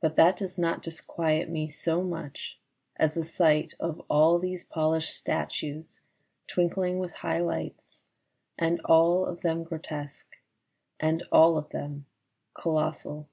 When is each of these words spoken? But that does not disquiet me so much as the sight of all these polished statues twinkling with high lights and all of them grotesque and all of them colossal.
But 0.00 0.14
that 0.14 0.36
does 0.36 0.56
not 0.56 0.84
disquiet 0.84 1.48
me 1.48 1.66
so 1.66 2.04
much 2.04 2.60
as 2.94 3.14
the 3.14 3.24
sight 3.24 3.74
of 3.80 4.00
all 4.08 4.38
these 4.38 4.62
polished 4.62 5.16
statues 5.18 6.00
twinkling 6.46 7.00
with 7.00 7.10
high 7.10 7.40
lights 7.40 8.02
and 8.56 8.78
all 8.84 9.26
of 9.26 9.40
them 9.40 9.64
grotesque 9.64 10.36
and 11.00 11.24
all 11.32 11.58
of 11.58 11.70
them 11.70 12.06
colossal. 12.54 13.28